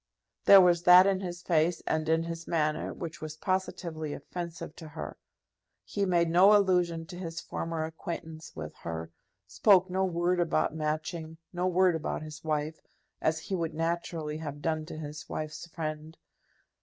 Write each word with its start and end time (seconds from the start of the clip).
There 0.45 0.61
was 0.61 0.81
that 0.85 1.05
in 1.05 1.19
his 1.19 1.43
face 1.43 1.83
and 1.85 2.09
in 2.09 2.23
his 2.23 2.47
manner 2.47 2.91
which 2.91 3.21
was 3.21 3.37
positively 3.37 4.13
offensive 4.13 4.75
to 4.77 4.87
her. 4.87 5.15
He 5.85 6.07
made 6.07 6.27
no 6.27 6.57
allusion 6.57 7.05
to 7.05 7.15
his 7.19 7.39
former 7.39 7.83
acquaintance 7.85 8.55
with 8.55 8.73
her, 8.77 9.11
spoke 9.45 9.91
no 9.91 10.03
word 10.03 10.39
about 10.39 10.73
Matching, 10.73 11.37
no 11.53 11.67
word 11.67 11.93
about 11.95 12.23
his 12.23 12.43
wife, 12.43 12.81
as 13.21 13.37
he 13.41 13.53
would 13.55 13.75
naturally 13.75 14.37
have 14.39 14.59
done 14.59 14.87
to 14.87 14.97
his 14.97 15.29
wife's 15.29 15.67
friend. 15.67 16.17